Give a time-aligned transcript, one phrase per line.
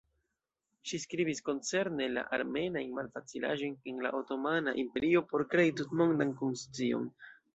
[0.91, 7.07] Ŝi skribis koncerne la armenajn malfacilaĵojn en la Otomana Imperio por krei tutmondan konscion.